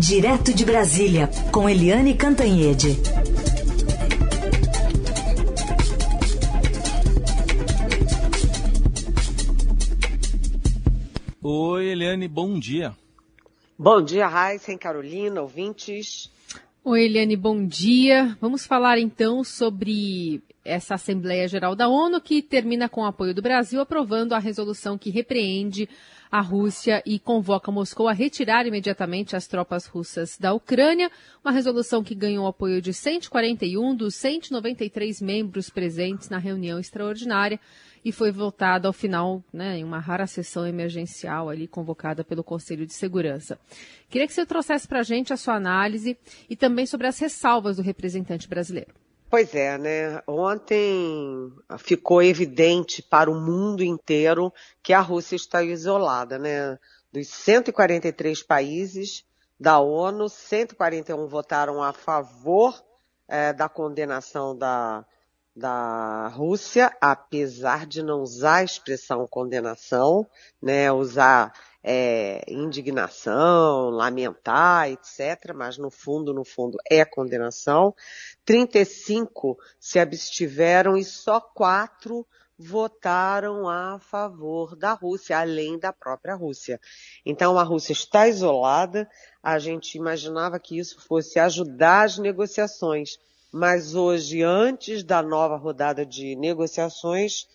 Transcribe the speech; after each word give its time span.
Direto 0.00 0.54
de 0.54 0.64
Brasília, 0.64 1.28
com 1.52 1.68
Eliane 1.68 2.14
Cantanhede. 2.14 2.96
Oi, 11.42 11.84
Eliane, 11.84 12.26
bom 12.26 12.58
dia. 12.58 12.96
Bom 13.78 14.00
dia, 14.00 14.26
Raíssa, 14.26 14.74
Carolina, 14.78 15.42
ouvintes. 15.42 16.30
Oi, 16.82 17.04
Eliane, 17.04 17.36
bom 17.36 17.66
dia. 17.66 18.38
Vamos 18.40 18.64
falar 18.64 18.98
então 18.98 19.44
sobre 19.44 20.40
essa 20.64 20.94
Assembleia 20.94 21.46
Geral 21.46 21.76
da 21.76 21.88
ONU 21.88 22.22
que 22.22 22.40
termina 22.40 22.88
com 22.88 23.02
o 23.02 23.06
apoio 23.06 23.34
do 23.34 23.42
Brasil 23.42 23.82
aprovando 23.82 24.32
a 24.32 24.38
resolução 24.38 24.96
que 24.96 25.10
repreende 25.10 25.86
a 26.30 26.40
Rússia 26.40 27.02
e 27.04 27.18
convoca 27.18 27.72
Moscou 27.72 28.06
a 28.06 28.12
retirar 28.12 28.66
imediatamente 28.66 29.34
as 29.34 29.46
tropas 29.46 29.86
russas 29.86 30.38
da 30.38 30.52
Ucrânia, 30.52 31.10
uma 31.44 31.52
resolução 31.52 32.04
que 32.04 32.14
ganhou 32.14 32.46
apoio 32.46 32.80
de 32.80 32.92
141 32.94 33.94
dos 33.94 34.14
193 34.14 35.20
membros 35.20 35.68
presentes 35.68 36.28
na 36.28 36.38
reunião 36.38 36.78
extraordinária 36.78 37.58
e 38.04 38.12
foi 38.12 38.30
votada 38.30 38.88
ao 38.88 38.92
final 38.92 39.42
né, 39.52 39.78
em 39.78 39.84
uma 39.84 39.98
rara 39.98 40.26
sessão 40.26 40.66
emergencial 40.66 41.48
ali 41.48 41.66
convocada 41.66 42.24
pelo 42.24 42.44
Conselho 42.44 42.86
de 42.86 42.94
Segurança. 42.94 43.58
Queria 44.08 44.26
que 44.26 44.32
você 44.32 44.46
trouxesse 44.46 44.86
para 44.86 45.00
a 45.00 45.04
gente 45.04 45.32
a 45.32 45.36
sua 45.36 45.54
análise 45.54 46.16
e 46.48 46.56
também 46.56 46.86
sobre 46.86 47.06
as 47.06 47.18
ressalvas 47.18 47.76
do 47.76 47.82
representante 47.82 48.48
brasileiro. 48.48 48.94
Pois 49.30 49.54
é, 49.54 49.78
né? 49.78 50.20
Ontem 50.26 51.52
ficou 51.78 52.20
evidente 52.20 53.00
para 53.00 53.30
o 53.30 53.40
mundo 53.40 53.84
inteiro 53.84 54.52
que 54.82 54.92
a 54.92 55.00
Rússia 55.00 55.36
está 55.36 55.62
isolada, 55.62 56.36
né? 56.36 56.76
Dos 57.12 57.28
143 57.28 58.42
países 58.42 59.24
da 59.58 59.78
ONU, 59.78 60.28
141 60.28 61.28
votaram 61.28 61.80
a 61.80 61.92
favor 61.92 62.74
é, 63.28 63.52
da 63.52 63.68
condenação 63.68 64.58
da, 64.58 65.06
da 65.54 66.26
Rússia, 66.26 66.92
apesar 67.00 67.86
de 67.86 68.02
não 68.02 68.22
usar 68.22 68.56
a 68.56 68.64
expressão 68.64 69.28
condenação, 69.28 70.26
né? 70.60 70.90
Usar 70.90 71.52
é, 71.82 72.44
indignação, 72.48 73.90
lamentar, 73.90 74.90
etc., 74.90 75.52
mas 75.54 75.78
no 75.78 75.90
fundo, 75.90 76.34
no 76.34 76.44
fundo, 76.44 76.76
é 76.90 77.04
condenação. 77.04 77.94
35 78.44 79.58
se 79.78 79.98
abstiveram 79.98 80.96
e 80.96 81.04
só 81.04 81.40
quatro 81.40 82.26
votaram 82.58 83.66
a 83.66 83.98
favor 83.98 84.76
da 84.76 84.92
Rússia, 84.92 85.38
além 85.38 85.78
da 85.78 85.92
própria 85.92 86.34
Rússia. 86.34 86.78
Então 87.24 87.58
a 87.58 87.62
Rússia 87.62 87.92
está 87.92 88.28
isolada, 88.28 89.08
a 89.42 89.58
gente 89.58 89.96
imaginava 89.96 90.60
que 90.60 90.78
isso 90.78 91.00
fosse 91.00 91.38
ajudar 91.38 92.04
as 92.04 92.18
negociações, 92.18 93.18
mas 93.50 93.94
hoje, 93.94 94.42
antes 94.42 95.02
da 95.02 95.22
nova 95.22 95.56
rodada 95.56 96.04
de 96.04 96.36
negociações, 96.36 97.48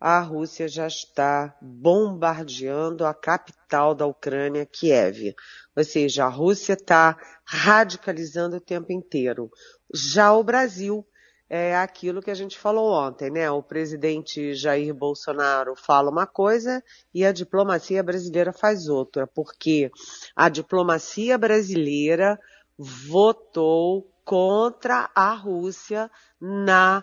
a 0.00 0.20
Rússia 0.20 0.68
já 0.68 0.86
está 0.86 1.56
bombardeando 1.60 3.04
a 3.04 3.12
capital 3.12 3.94
da 3.94 4.06
Ucrânia, 4.06 4.64
Kiev. 4.64 5.34
Ou 5.76 5.84
seja, 5.84 6.24
a 6.24 6.28
Rússia 6.28 6.74
está 6.74 7.18
radicalizando 7.44 8.56
o 8.56 8.60
tempo 8.60 8.92
inteiro. 8.92 9.50
Já 9.92 10.32
o 10.32 10.44
Brasil 10.44 11.06
é 11.50 11.74
aquilo 11.76 12.20
que 12.20 12.30
a 12.30 12.34
gente 12.34 12.58
falou 12.58 12.92
ontem, 12.92 13.30
né? 13.30 13.50
O 13.50 13.62
presidente 13.62 14.54
Jair 14.54 14.94
Bolsonaro 14.94 15.74
fala 15.74 16.10
uma 16.10 16.26
coisa 16.26 16.82
e 17.12 17.24
a 17.24 17.32
diplomacia 17.32 18.02
brasileira 18.02 18.52
faz 18.52 18.86
outra, 18.88 19.26
porque 19.26 19.90
a 20.36 20.48
diplomacia 20.48 21.38
brasileira 21.38 22.38
votou 22.78 24.12
contra 24.24 25.10
a 25.14 25.32
Rússia 25.32 26.10
na 26.38 27.02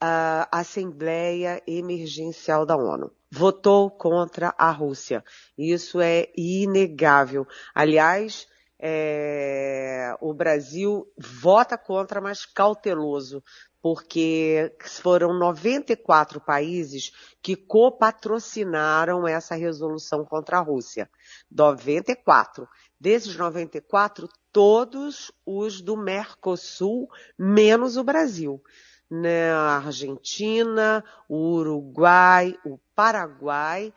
a 0.00 0.48
Assembleia 0.50 1.62
Emergencial 1.66 2.64
da 2.64 2.76
ONU. 2.76 3.12
Votou 3.30 3.90
contra 3.90 4.54
a 4.56 4.70
Rússia. 4.70 5.22
Isso 5.56 6.00
é 6.00 6.28
inegável. 6.36 7.46
Aliás, 7.74 8.48
é, 8.78 10.16
o 10.20 10.32
Brasil 10.32 11.06
vota 11.18 11.76
contra, 11.76 12.20
mas 12.20 12.46
cauteloso, 12.46 13.44
porque 13.82 14.74
foram 15.02 15.38
94 15.38 16.40
países 16.40 17.12
que 17.42 17.54
copatrocinaram 17.54 19.28
essa 19.28 19.54
resolução 19.54 20.24
contra 20.24 20.58
a 20.58 20.62
Rússia. 20.62 21.10
94. 21.50 22.66
Desses 22.98 23.36
94, 23.36 24.28
todos 24.50 25.30
os 25.46 25.80
do 25.80 25.96
Mercosul, 25.96 27.08
menos 27.38 27.96
o 27.96 28.04
Brasil 28.04 28.62
né, 29.10 29.50
a 29.52 29.78
Argentina, 29.78 31.04
o 31.28 31.54
Uruguai, 31.56 32.56
o 32.64 32.78
Paraguai 32.94 33.92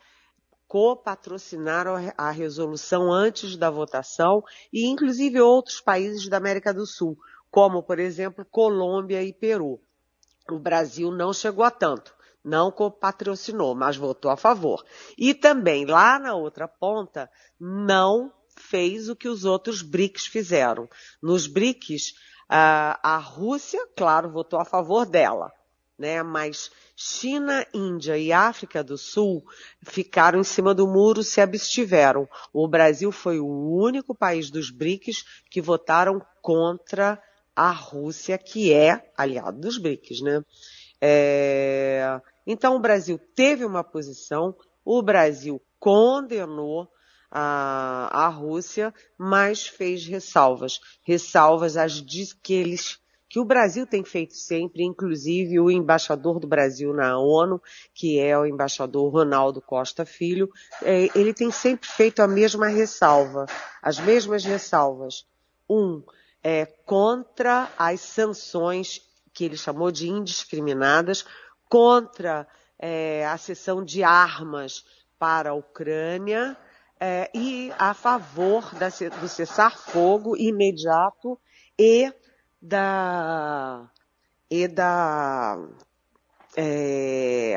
copatrocinaram 0.66 1.94
a 2.18 2.30
resolução 2.30 3.12
antes 3.12 3.56
da 3.56 3.70
votação 3.70 4.42
e 4.72 4.86
inclusive 4.86 5.40
outros 5.40 5.80
países 5.80 6.28
da 6.28 6.36
América 6.36 6.74
do 6.74 6.84
Sul, 6.84 7.16
como 7.48 7.82
por 7.82 8.00
exemplo 8.00 8.44
Colômbia 8.44 9.22
e 9.22 9.32
Peru. 9.32 9.80
O 10.50 10.58
Brasil 10.58 11.12
não 11.12 11.32
chegou 11.32 11.64
a 11.64 11.70
tanto, 11.70 12.12
não 12.42 12.72
copatrocinou, 12.72 13.74
mas 13.74 13.96
votou 13.96 14.30
a 14.30 14.36
favor. 14.36 14.84
E 15.16 15.32
também 15.32 15.86
lá 15.86 16.18
na 16.18 16.34
outra 16.34 16.66
ponta 16.66 17.30
não 17.58 18.32
fez 18.56 19.08
o 19.08 19.16
que 19.16 19.28
os 19.28 19.44
outros 19.44 19.80
BRICS 19.80 20.26
fizeram. 20.26 20.88
Nos 21.22 21.46
BRICS, 21.46 22.14
a 22.48 23.16
Rússia, 23.18 23.80
claro, 23.96 24.30
votou 24.30 24.58
a 24.60 24.64
favor 24.64 25.06
dela, 25.06 25.52
né? 25.98 26.22
Mas 26.22 26.70
China, 26.96 27.66
Índia 27.72 28.18
e 28.18 28.32
África 28.32 28.82
do 28.82 28.98
Sul 28.98 29.44
ficaram 29.82 30.40
em 30.40 30.44
cima 30.44 30.74
do 30.74 30.86
muro, 30.86 31.22
se 31.22 31.40
abstiveram. 31.40 32.28
O 32.52 32.68
Brasil 32.68 33.10
foi 33.10 33.40
o 33.40 33.46
único 33.46 34.14
país 34.14 34.50
dos 34.50 34.70
BRICS 34.70 35.24
que 35.50 35.60
votaram 35.60 36.20
contra 36.42 37.20
a 37.54 37.70
Rússia, 37.70 38.36
que 38.36 38.72
é 38.72 39.10
aliado 39.16 39.60
dos 39.60 39.78
BRICS, 39.78 40.20
né? 40.20 40.44
É... 41.00 42.20
Então 42.46 42.76
o 42.76 42.80
Brasil 42.80 43.18
teve 43.34 43.64
uma 43.64 43.82
posição, 43.82 44.54
o 44.84 45.02
Brasil 45.02 45.60
condenou 45.78 46.88
a, 47.34 48.28
Rússia, 48.28 48.94
mas 49.18 49.66
fez 49.66 50.06
ressalvas. 50.06 50.80
Ressalvas 51.02 51.76
às 51.76 52.00
que 52.42 52.54
eles 52.54 53.00
que 53.28 53.40
o 53.40 53.44
Brasil 53.44 53.84
tem 53.84 54.04
feito 54.04 54.34
sempre, 54.34 54.84
inclusive 54.84 55.58
o 55.58 55.68
embaixador 55.68 56.38
do 56.38 56.46
Brasil 56.46 56.94
na 56.94 57.18
ONU, 57.18 57.60
que 57.92 58.20
é 58.20 58.38
o 58.38 58.46
embaixador 58.46 59.12
Ronaldo 59.12 59.60
Costa 59.60 60.06
Filho, 60.06 60.48
é, 60.80 61.08
ele 61.16 61.34
tem 61.34 61.50
sempre 61.50 61.88
feito 61.88 62.20
a 62.22 62.28
mesma 62.28 62.68
ressalva, 62.68 63.46
as 63.82 63.98
mesmas 63.98 64.44
ressalvas. 64.44 65.26
Um, 65.68 66.00
é, 66.44 66.64
contra 66.64 67.72
as 67.76 68.02
sanções 68.02 69.00
que 69.32 69.44
ele 69.44 69.56
chamou 69.56 69.90
de 69.90 70.08
indiscriminadas, 70.08 71.24
contra 71.68 72.46
é, 72.78 73.26
a 73.26 73.36
cessão 73.36 73.84
de 73.84 74.04
armas 74.04 74.84
para 75.18 75.50
a 75.50 75.54
Ucrânia, 75.54 76.56
é, 77.00 77.30
e 77.34 77.72
a 77.78 77.92
favor 77.94 78.74
da, 78.74 78.88
do 79.20 79.28
cessar-fogo 79.28 80.36
imediato 80.36 81.38
e 81.78 82.12
da 82.60 83.90
e 84.50 84.68
da 84.68 85.58
é, 86.56 87.56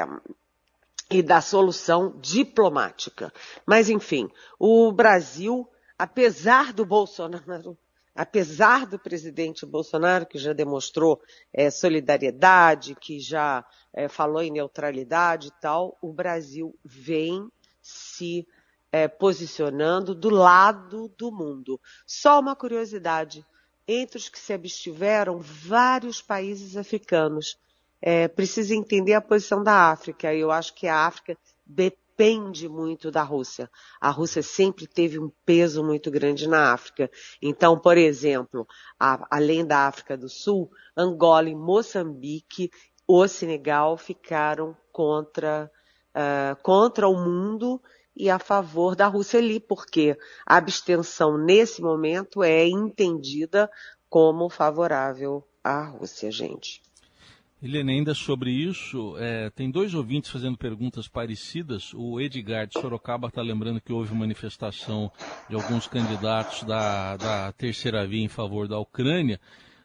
e 1.09 1.21
da 1.21 1.39
solução 1.39 2.17
diplomática. 2.19 3.31
Mas 3.65 3.89
enfim, 3.89 4.29
o 4.59 4.91
Brasil, 4.91 5.69
apesar 5.97 6.73
do 6.73 6.85
Bolsonaro, 6.85 7.77
apesar 8.13 8.85
do 8.87 8.99
presidente 8.99 9.65
Bolsonaro 9.65 10.25
que 10.25 10.39
já 10.39 10.51
demonstrou 10.51 11.21
é, 11.53 11.69
solidariedade, 11.69 12.95
que 12.95 13.19
já 13.19 13.63
é, 13.93 14.09
falou 14.09 14.41
em 14.41 14.51
neutralidade 14.51 15.49
e 15.49 15.61
tal, 15.61 15.97
o 16.01 16.11
Brasil 16.11 16.77
vem 16.83 17.49
se 17.81 18.45
é, 18.91 19.07
posicionando 19.07 20.15
do 20.15 20.29
lado 20.29 21.11
do 21.17 21.31
mundo. 21.31 21.79
Só 22.05 22.39
uma 22.39 22.55
curiosidade: 22.55 23.45
entre 23.87 24.17
os 24.17 24.29
que 24.29 24.39
se 24.39 24.53
abstiveram, 24.53 25.39
vários 25.39 26.21
países 26.21 26.75
africanos. 26.75 27.57
É, 27.99 28.27
precisa 28.27 28.75
entender 28.75 29.15
a 29.15 29.21
posição 29.21 29.63
da 29.63 29.89
África. 29.89 30.31
Eu 30.31 30.51
acho 30.51 30.75
que 30.75 30.87
a 30.87 31.07
África 31.07 31.35
depende 31.65 32.69
muito 32.69 33.09
da 33.09 33.23
Rússia. 33.23 33.69
A 33.99 34.11
Rússia 34.11 34.43
sempre 34.43 34.85
teve 34.85 35.17
um 35.17 35.31
peso 35.43 35.83
muito 35.83 36.11
grande 36.11 36.47
na 36.47 36.73
África. 36.73 37.09
Então, 37.41 37.77
por 37.77 37.97
exemplo, 37.97 38.67
a, 38.99 39.27
além 39.31 39.65
da 39.65 39.87
África 39.87 40.15
do 40.15 40.29
Sul, 40.29 40.69
Angola 40.95 41.49
e 41.49 41.55
Moçambique, 41.55 42.69
o 43.07 43.27
Senegal 43.27 43.97
ficaram 43.97 44.75
contra, 44.91 45.71
uh, 46.09 46.61
contra 46.61 47.07
o 47.07 47.15
mundo 47.15 47.81
e 48.17 48.29
a 48.29 48.39
favor 48.39 48.95
da 48.95 49.07
Rússia 49.07 49.39
ali, 49.39 49.59
porque 49.59 50.17
a 50.45 50.57
abstenção 50.57 51.37
nesse 51.37 51.81
momento 51.81 52.43
é 52.43 52.67
entendida 52.67 53.69
como 54.09 54.49
favorável 54.49 55.47
à 55.63 55.85
Rússia, 55.85 56.31
gente. 56.31 56.81
Helena, 57.61 57.91
ainda 57.91 58.13
sobre 58.13 58.51
isso, 58.51 59.15
é, 59.17 59.49
tem 59.49 59.71
dois 59.71 59.95
ouvintes 59.95 60.29
fazendo 60.29 60.55
perguntas 60.55 61.07
parecidas. 61.07 61.91
O 61.95 62.21
Edgar 62.21 62.67
de 62.67 62.79
Sorocaba 62.79 63.29
está 63.29 63.41
lembrando 63.41 63.81
que 63.81 63.91
houve 63.91 64.13
manifestação 64.13 65.11
de 65.49 65.55
alguns 65.55 65.87
candidatos 65.87 66.61
da, 66.63 67.17
da 67.17 67.51
terceira 67.53 68.05
via 68.05 68.23
em 68.23 68.27
favor 68.27 68.67
da 68.67 68.77
Ucrânia, 68.77 69.39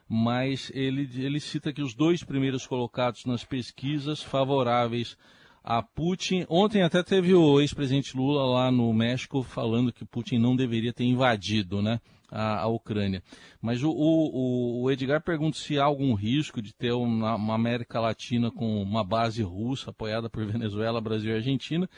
mas 0.07 0.71
ele, 0.75 1.09
ele 1.25 1.41
cita 1.41 1.73
que 1.73 1.81
os 1.81 1.95
dois 1.95 2.23
primeiros 2.23 2.67
colocados 2.67 3.25
nas 3.25 3.43
pesquisas 3.43 4.23
favoráveis 4.23 5.17
a 5.63 5.83
Putin. 5.83 6.45
Ontem 6.49 6.83
até 6.83 7.03
teve 7.03 7.35
o 7.35 7.61
ex-presidente 7.61 8.17
Lula 8.17 8.45
lá 8.45 8.71
no 8.71 8.93
México 8.93 9.43
falando 9.43 9.93
que 9.93 10.05
Putin 10.05 10.39
não 10.39 10.57
deveria 10.57 10.93
ter 10.93 11.05
invadido 11.05 11.81
né, 11.81 12.01
a, 12.31 12.63
a 12.63 12.67
Ucrânia. 12.67 13.23
Mas 13.61 13.83
o, 13.83 13.91
o, 13.91 14.83
o, 14.83 14.91
Edgar 14.91 15.23
pergunta 15.23 15.57
se 15.57 15.79
há 15.79 15.85
algum 15.85 16.15
risco 16.15 16.61
de 16.61 16.75
ter 16.75 16.93
uma, 16.93 17.37
uma, 17.37 17.55
América 17.55 18.01
Latina 18.01 18.51
com 18.51 18.83
uma 18.83 19.05
base 19.05 19.43
russa 19.43 19.91
apoiada 19.91 20.29
por 20.29 20.45
Venezuela, 20.45 21.01
Brasil 21.01 21.33
e 21.33 21.37
Argentina. 21.37 21.89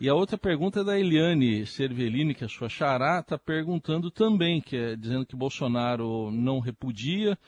E 0.00 0.08
a 0.08 0.14
outra 0.14 0.38
pergunta 0.38 0.80
é 0.80 0.84
da 0.84 0.98
Eliane 0.98 1.66
Cervellini, 1.66 2.34
que 2.34 2.44
é 2.44 2.48
sua 2.48 2.68
xará, 2.68 3.20
está 3.20 3.38
perguntando 3.38 4.10
também, 4.10 4.60
que 4.60 4.76
é, 4.76 4.96
dizendo 4.96 5.26
que 5.26 5.36
Bolsonaro 5.36 6.30
não 6.32 6.58
repudia 6.58 7.38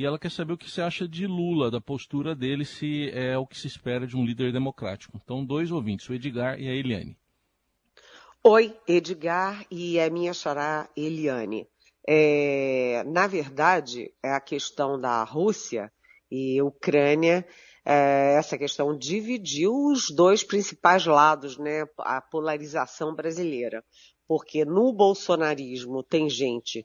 e 0.00 0.04
ela 0.06 0.18
quer 0.18 0.30
saber 0.30 0.54
o 0.54 0.56
que 0.56 0.70
você 0.70 0.80
acha 0.80 1.06
de 1.06 1.26
Lula, 1.26 1.70
da 1.70 1.78
postura 1.78 2.34
dele, 2.34 2.64
se 2.64 3.10
é 3.10 3.36
o 3.36 3.46
que 3.46 3.58
se 3.58 3.66
espera 3.66 4.06
de 4.06 4.16
um 4.16 4.24
líder 4.24 4.50
democrático. 4.50 5.20
Então, 5.22 5.44
dois 5.44 5.70
ouvintes, 5.70 6.08
o 6.08 6.14
Edgar 6.14 6.58
e 6.58 6.70
a 6.70 6.72
Eliane. 6.72 7.18
Oi, 8.42 8.74
Edgar 8.88 9.62
e 9.70 10.00
a 10.00 10.08
minha 10.08 10.32
xará 10.32 10.88
Eliane. 10.96 11.68
É, 12.08 13.04
na 13.08 13.26
verdade, 13.26 14.10
é 14.22 14.32
a 14.32 14.40
questão 14.40 14.98
da 14.98 15.22
Rússia 15.22 15.92
e 16.30 16.62
Ucrânia, 16.62 17.46
é, 17.84 18.36
essa 18.38 18.56
questão 18.56 18.96
dividiu 18.96 19.74
os 19.74 20.10
dois 20.10 20.42
principais 20.42 21.04
lados, 21.04 21.58
né, 21.58 21.84
a 21.98 22.22
polarização 22.22 23.14
brasileira. 23.14 23.84
Porque 24.26 24.64
no 24.64 24.94
bolsonarismo 24.94 26.02
tem 26.02 26.30
gente 26.30 26.82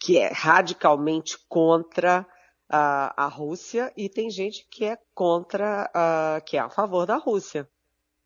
que 0.00 0.18
é 0.18 0.32
radicalmente 0.32 1.38
contra 1.48 2.26
a, 2.68 3.24
a 3.24 3.28
Rússia 3.28 3.92
e 3.96 4.08
tem 4.08 4.30
gente 4.30 4.66
que 4.70 4.84
é 4.84 4.98
contra, 5.14 5.90
a, 5.94 6.40
que 6.40 6.56
é 6.56 6.60
a 6.60 6.70
favor 6.70 7.06
da 7.06 7.16
Rússia. 7.16 7.68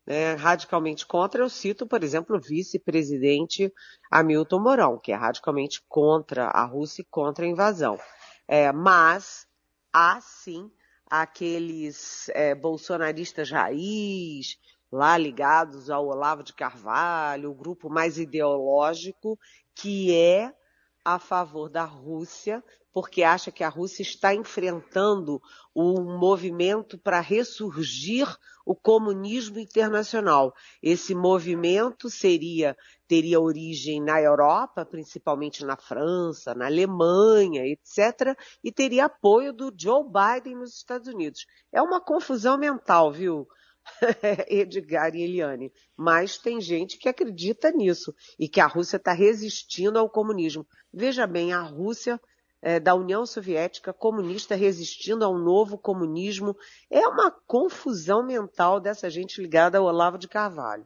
Né? 0.05 0.33
Radicalmente 0.33 1.05
contra, 1.05 1.43
eu 1.43 1.49
cito, 1.49 1.85
por 1.85 2.03
exemplo, 2.03 2.35
o 2.35 2.39
vice-presidente 2.39 3.71
Hamilton 4.09 4.59
Mourão, 4.59 4.99
que 4.99 5.11
é 5.11 5.15
radicalmente 5.15 5.83
contra 5.87 6.47
a 6.47 6.65
Rússia 6.65 7.01
e 7.01 7.07
contra 7.09 7.45
a 7.45 7.49
invasão. 7.49 7.99
É, 8.47 8.71
mas 8.71 9.47
há 9.93 10.19
sim 10.21 10.71
aqueles 11.09 12.29
é, 12.29 12.55
bolsonaristas 12.55 13.51
raiz, 13.51 14.57
lá 14.91 15.17
ligados 15.17 15.89
ao 15.89 16.07
Olavo 16.07 16.43
de 16.43 16.53
Carvalho, 16.53 17.51
o 17.51 17.55
grupo 17.55 17.89
mais 17.89 18.17
ideológico, 18.17 19.37
que 19.75 20.15
é 20.15 20.53
a 21.03 21.19
favor 21.19 21.69
da 21.69 21.83
Rússia, 21.83 22.63
porque 22.93 23.23
acha 23.23 23.51
que 23.51 23.63
a 23.63 23.69
Rússia 23.69 24.01
está 24.01 24.35
enfrentando 24.35 25.41
um 25.75 26.17
movimento 26.17 26.97
para 26.97 27.19
ressurgir 27.21 28.27
o 28.65 28.75
comunismo 28.75 29.59
internacional. 29.59 30.53
Esse 30.81 31.15
movimento 31.15 32.09
seria 32.09 32.75
teria 33.07 33.41
origem 33.41 34.01
na 34.01 34.21
Europa, 34.21 34.85
principalmente 34.85 35.65
na 35.65 35.75
França, 35.75 36.55
na 36.55 36.67
Alemanha, 36.67 37.65
etc, 37.65 38.37
e 38.63 38.71
teria 38.71 39.05
apoio 39.05 39.51
do 39.51 39.73
Joe 39.77 40.05
Biden 40.05 40.55
nos 40.55 40.75
Estados 40.75 41.09
Unidos. 41.09 41.45
É 41.73 41.81
uma 41.81 41.99
confusão 41.99 42.57
mental, 42.57 43.11
viu? 43.11 43.45
Edgar 44.47 45.15
e 45.15 45.23
Eliane. 45.23 45.71
Mas 45.95 46.37
tem 46.37 46.61
gente 46.61 46.97
que 46.97 47.09
acredita 47.09 47.71
nisso 47.71 48.13
e 48.39 48.47
que 48.47 48.59
a 48.59 48.67
Rússia 48.67 48.97
está 48.97 49.11
resistindo 49.11 49.97
ao 49.97 50.09
comunismo. 50.09 50.65
Veja 50.93 51.25
bem, 51.25 51.53
a 51.53 51.61
Rússia 51.61 52.19
é, 52.61 52.79
da 52.79 52.93
União 52.93 53.25
Soviética 53.25 53.91
comunista 53.91 54.55
resistindo 54.55 55.25
ao 55.25 55.37
novo 55.37 55.77
comunismo 55.77 56.55
é 56.89 57.07
uma 57.07 57.31
confusão 57.47 58.23
mental 58.23 58.79
dessa 58.79 59.09
gente 59.09 59.41
ligada 59.41 59.79
ao 59.79 59.85
Olavo 59.85 60.17
de 60.17 60.27
Carvalho. 60.27 60.85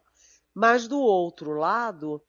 Mas 0.53 0.87
do 0.87 0.97
outro 0.97 1.51
lado, 1.51 2.23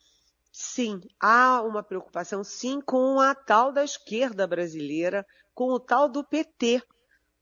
sim, 0.51 1.01
há 1.21 1.63
uma 1.63 1.83
preocupação 1.83 2.43
sim 2.43 2.81
com 2.81 3.21
a 3.21 3.35
tal 3.35 3.73
da 3.73 3.85
esquerda 3.85 4.47
brasileira, 4.47 5.25
com 5.55 5.71
o 5.71 5.79
tal 5.79 6.09
do 6.09 6.25
PT, 6.25 6.83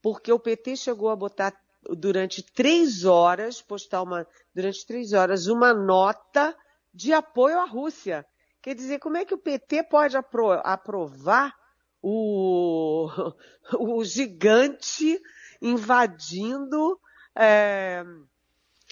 porque 0.02 0.30
o 0.30 0.38
PT 0.38 0.76
chegou 0.76 1.08
a 1.08 1.16
botar 1.16 1.58
durante 1.90 2.42
três 2.42 3.04
horas, 3.04 3.60
postar 3.60 4.02
uma, 4.02 4.26
durante 4.54 4.86
três 4.86 5.12
horas, 5.12 5.46
uma 5.46 5.74
nota 5.74 6.56
de 6.92 7.12
apoio 7.12 7.58
à 7.58 7.64
Rússia. 7.64 8.26
Quer 8.62 8.74
dizer, 8.74 8.98
como 8.98 9.16
é 9.16 9.24
que 9.24 9.34
o 9.34 9.38
PT 9.38 9.84
pode 9.84 10.16
apro 10.16 10.52
aprovar 10.52 11.54
o, 12.00 13.08
o 13.78 14.04
gigante 14.04 15.20
invadindo, 15.60 17.00
é, 17.34 18.04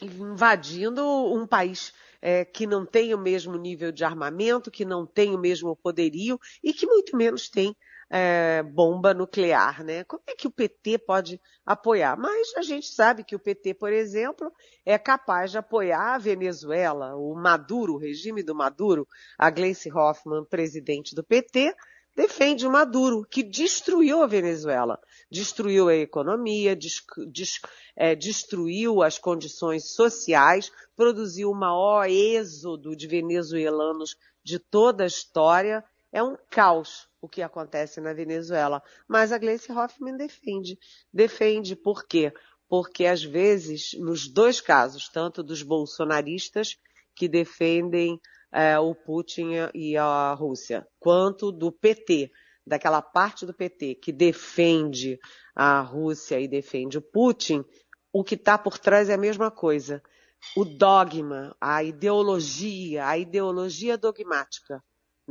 invadindo 0.01 1.05
um 1.33 1.47
país 1.47 1.93
é, 2.21 2.45
que 2.45 2.67
não 2.67 2.87
tem 2.87 3.13
o 3.13 3.19
mesmo 3.19 3.57
nível 3.57 3.91
de 3.91 4.05
armamento, 4.05 4.71
que 4.71 4.85
não 4.85 5.05
tem 5.05 5.35
o 5.35 5.39
mesmo 5.39 5.75
poderio 5.77 6.41
e 6.63 6.73
que 6.73 6.87
muito 6.87 7.17
menos 7.17 7.49
tem 7.49 7.77
é, 8.15 8.63
bomba 8.63 9.15
nuclear, 9.15 9.83
né? 9.83 10.05
Como 10.05 10.23
é 10.27 10.35
que 10.35 10.47
o 10.47 10.51
PT 10.51 10.99
pode 10.99 11.41
apoiar? 11.65 12.15
Mas 12.15 12.55
a 12.59 12.61
gente 12.61 12.89
sabe 12.89 13.25
que 13.25 13.35
o 13.35 13.39
PT, 13.39 13.73
por 13.73 13.91
exemplo, 13.91 14.53
é 14.85 14.99
capaz 14.99 15.51
de 15.51 15.57
apoiar 15.57 16.17
a 16.17 16.19
Venezuela, 16.19 17.17
o 17.17 17.35
Maduro, 17.35 17.95
o 17.95 17.99
regime 17.99 18.43
do 18.43 18.55
Maduro, 18.55 19.09
a 19.39 19.49
Gleice 19.49 19.91
Hoffmann, 19.91 20.45
presidente 20.45 21.15
do 21.15 21.25
PT, 21.25 21.75
defende 22.15 22.67
o 22.67 22.71
Maduro, 22.71 23.25
que 23.25 23.43
destruiu 23.43 24.23
a 24.23 24.27
Venezuela, 24.27 25.01
destruiu 25.31 25.89
a 25.89 25.97
economia, 25.97 26.77
des, 26.77 27.03
des, 27.31 27.61
é, 27.97 28.15
destruiu 28.15 29.03
as 29.03 29.17
condições 29.17 29.95
sociais, 29.95 30.71
produziu 30.95 31.51
o 31.51 31.57
maior 31.57 32.07
êxodo 32.11 32.95
de 32.95 33.07
venezuelanos 33.07 34.19
de 34.45 34.59
toda 34.59 35.05
a 35.05 35.07
história. 35.07 35.83
É 36.13 36.23
um 36.23 36.37
caos 36.51 37.11
o 37.23 37.29
que 37.29 37.41
acontece 37.41 38.01
na 38.01 38.13
Venezuela. 38.13 38.83
Mas 39.07 39.31
a 39.31 39.39
Gleice 39.39 39.71
Hoffmann 39.71 40.17
defende. 40.17 40.77
Defende 41.13 41.77
por 41.77 42.05
quê? 42.05 42.33
Porque 42.69 43.07
às 43.07 43.23
vezes, 43.23 43.93
nos 43.95 44.29
dois 44.29 44.61
casos, 44.61 45.09
tanto 45.09 45.43
dos 45.43 45.63
bolsonaristas 45.63 46.77
que 47.15 47.29
defendem 47.29 48.21
é, 48.51 48.77
o 48.79 48.95
Putin 48.95 49.51
e 49.73 49.97
a 49.97 50.35
Rússia, 50.35 50.87
quanto 50.99 51.53
do 51.53 51.71
PT, 51.71 52.33
daquela 52.67 53.01
parte 53.01 53.47
do 53.47 53.55
PT 53.55 53.97
que 53.97 54.13
defende 54.13 55.19
a 55.55 55.81
Rússia 55.81 56.41
e 56.41 56.49
defende 56.49 56.99
o 56.99 57.03
Putin, 57.03 57.65
o 58.13 58.25
que 58.25 58.35
está 58.35 58.59
por 58.59 58.79
trás 58.79 59.09
é 59.09 59.15
a 59.15 59.19
mesma 59.19 59.51
coisa. 59.51 60.03
O 60.57 60.65
dogma, 60.65 61.57
a 61.61 61.85
ideologia, 61.85 63.07
a 63.07 63.17
ideologia 63.17 63.97
dogmática 63.97 64.83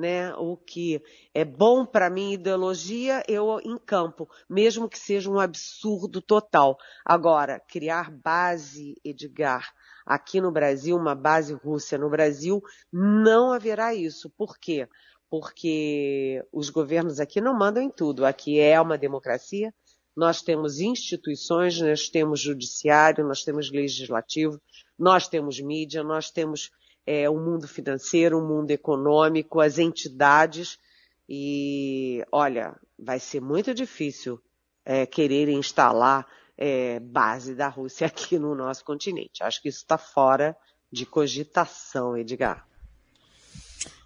né? 0.02 0.34
O 0.36 0.58
que 0.58 1.02
é 1.34 1.46
bom 1.46 1.86
para 1.86 2.10
mim 2.10 2.34
ideologia, 2.34 3.24
eu 3.28 3.62
encampo, 3.64 4.28
mesmo 4.50 4.90
que 4.90 4.98
seja 4.98 5.30
um 5.30 5.40
absurdo 5.40 6.22
total. 6.22 6.78
Agora, 7.06 7.60
criar 7.60 8.12
base, 8.12 9.00
Edgar, 9.06 9.72
aqui 10.06 10.42
no 10.42 10.52
Brasil, 10.52 10.98
uma 10.98 11.16
base 11.16 11.54
Rússia 11.54 11.98
no 11.98 12.10
Brasil, 12.10 12.62
não 12.92 13.54
haverá 13.54 13.94
isso. 13.94 14.30
Por 14.32 14.58
quê? 14.58 14.90
Porque 15.30 16.44
os 16.52 16.70
governos 16.70 17.20
aqui 17.20 17.40
não 17.40 17.58
mandam 17.58 17.82
em 17.82 17.90
tudo. 17.90 18.26
Aqui 18.26 18.60
é 18.60 18.82
uma 18.82 18.98
democracia, 18.98 19.74
nós 20.16 20.42
temos 20.42 20.80
instituições, 20.80 21.80
nós 21.80 22.10
temos 22.10 22.40
judiciário, 22.40 23.26
nós 23.26 23.44
temos 23.44 23.72
legislativo, 23.72 24.60
nós 25.00 25.28
temos 25.30 25.62
mídia, 25.62 26.04
nós 26.04 26.30
temos 26.30 26.70
é, 27.06 27.30
o 27.30 27.38
mundo 27.38 27.68
financeiro, 27.68 28.40
o 28.40 28.48
mundo 28.48 28.72
econômico, 28.72 29.60
as 29.60 29.78
entidades. 29.78 30.80
E, 31.28 32.24
olha, 32.32 32.76
vai 32.98 33.20
ser 33.20 33.42
muito 33.42 33.74
difícil 33.74 34.40
é, 34.86 35.06
querer 35.06 35.50
instalar 35.50 36.28
é, 36.58 37.00
base 37.00 37.56
da 37.56 37.68
Rússia 37.68 38.08
aqui 38.08 38.38
no 38.38 38.56
nosso 38.56 38.84
continente. 38.86 39.44
Acho 39.44 39.62
que 39.62 39.70
isso 39.70 39.80
está 39.80 39.98
fora 39.98 40.56
de 40.92 41.06
cogitação, 41.06 42.18
Edgar. 42.18 42.68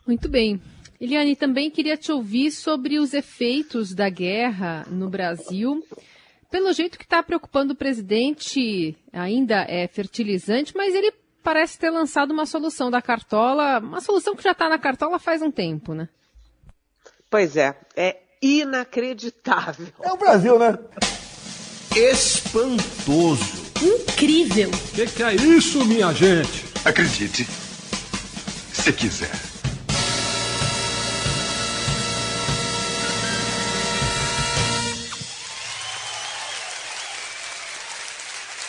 Muito 0.06 0.30
bem. 0.30 0.62
Eliane, 1.02 1.36
também 1.36 1.70
queria 1.70 1.98
te 1.98 2.12
ouvir 2.12 2.52
sobre 2.52 3.00
os 3.00 3.14
efeitos 3.14 3.94
da 3.94 4.08
guerra 4.08 4.86
no 4.90 5.10
Brasil. 5.10 5.86
Pelo 6.50 6.72
jeito 6.72 6.98
que 6.98 7.04
está 7.04 7.22
preocupando 7.22 7.74
o 7.74 7.76
presidente, 7.76 8.96
ainda 9.12 9.66
é 9.68 9.88
fertilizante, 9.88 10.74
mas 10.76 10.96
ele 10.96 11.12
parece 11.46 11.78
ter 11.78 11.92
lançado 11.92 12.32
uma 12.32 12.48
solução 12.48 12.90
da 12.90 13.04
cartola, 13.04 13.78
uma 13.78 14.02
solução 14.02 14.36
que 14.36 14.42
já 14.42 14.52
está 14.52 14.68
na 14.68 14.80
cartola 14.80 15.20
faz 15.20 15.44
um 15.44 15.52
tempo, 15.52 15.94
né? 15.94 16.10
Pois 17.30 17.56
é, 17.56 17.78
é 17.96 18.18
inacreditável. 18.42 19.88
É 20.02 20.12
o 20.12 20.18
Brasil, 20.18 20.58
né? 20.58 20.76
Espantoso. 21.96 23.64
Incrível. 23.80 24.72
O 24.72 24.96
que, 24.96 25.06
que 25.06 25.22
é 25.22 25.36
isso, 25.36 25.86
minha 25.86 26.12
gente? 26.14 26.66
Acredite, 26.84 27.46
se 28.74 28.92
quiser. 28.92 29.55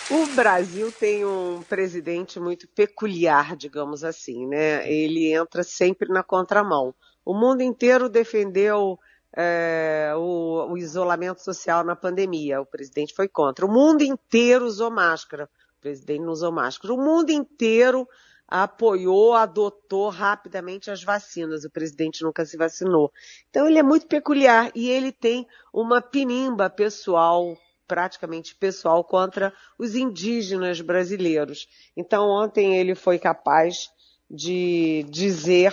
O 0.09 0.25
Brasil 0.37 0.93
tem 0.93 1.25
um 1.25 1.63
presidente 1.63 2.39
muito 2.39 2.69
peculiar, 2.69 3.57
digamos 3.57 4.05
assim, 4.05 4.47
né? 4.47 4.89
Ele 4.89 5.33
entra 5.33 5.65
sempre 5.65 6.09
na 6.09 6.23
contramão. 6.23 6.95
O 7.25 7.35
mundo 7.35 7.61
inteiro 7.61 8.09
defendeu 8.09 9.01
é, 9.37 10.13
o, 10.17 10.69
o, 10.71 10.79
isolamento 10.79 11.43
social 11.43 11.83
na 11.83 11.97
pandemia. 11.97 12.61
O 12.61 12.67
presidente 12.67 13.13
foi 13.15 13.27
contra. 13.27 13.67
O 13.67 13.73
mundo 13.73 14.03
inteiro 14.03 14.65
usou 14.65 14.93
máscara. 14.93 15.51
O 15.77 15.81
presidente 15.81 16.23
não 16.23 16.33
usou 16.33 16.53
máscara. 16.53 16.95
O 16.95 16.97
mundo 16.97 17.31
inteiro 17.31 18.09
apoiou, 18.47 19.35
adotou 19.35 20.09
rapidamente 20.09 20.89
as 20.89 21.03
vacinas. 21.03 21.65
O 21.65 21.71
presidente 21.71 22.23
nunca 22.23 22.47
se 22.47 22.57
vacinou. 22.57 23.13
Então 23.51 23.67
ele 23.67 23.81
é 23.81 23.83
muito 23.83 24.07
peculiar 24.07 24.71
e 24.73 24.89
ele 24.89 25.11
tem 25.11 25.49
uma 25.73 26.01
pinimba 26.01 26.71
pessoal 26.71 27.57
praticamente 27.87 28.55
pessoal 28.55 29.03
contra 29.05 29.53
os 29.79 29.95
indígenas 29.95 30.81
brasileiros. 30.81 31.69
Então, 31.97 32.29
ontem 32.29 32.77
ele 32.77 32.95
foi 32.95 33.19
capaz 33.19 33.89
de 34.31 35.05
dizer, 35.09 35.73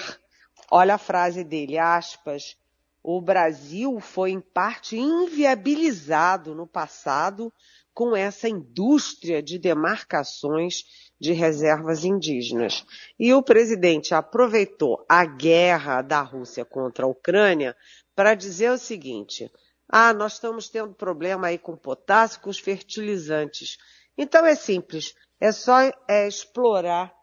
olha 0.70 0.96
a 0.96 1.00
frase 1.00 1.44
dele, 1.44 1.78
aspas, 1.78 2.56
o 3.04 3.20
Brasil 3.20 4.00
foi 4.00 4.32
em 4.32 4.40
parte 4.40 4.96
inviabilizado 4.96 6.56
no 6.56 6.66
passado 6.66 7.52
com 7.94 8.16
essa 8.16 8.48
indústria 8.48 9.42
de 9.44 9.60
demarcações 9.60 10.84
de 11.20 11.32
reservas 11.32 12.04
indígenas. 12.04 12.86
E 13.20 13.34
o 13.34 13.44
presidente 13.44 14.16
aproveitou 14.16 15.06
a 15.08 15.26
guerra 15.26 16.02
da 16.02 16.22
Rússia 16.22 16.66
contra 16.66 17.06
a 17.06 17.10
Ucrânia 17.10 17.76
para 18.16 18.36
dizer 18.36 18.72
o 18.72 18.78
seguinte: 18.78 19.52
ah, 19.96 20.12
nós 20.12 20.34
estamos 20.34 20.70
tendo 20.70 20.92
problema 20.96 21.46
aí 21.46 21.60
com 21.60 21.78
potássio, 21.78 22.42
com 22.42 22.50
os 22.50 22.58
fertilizantes. 22.58 23.78
Então 24.18 24.44
é 24.44 24.56
simples, 24.56 25.14
é 25.40 25.52
só 25.52 25.82
é, 26.08 26.28
explorar 26.28 27.14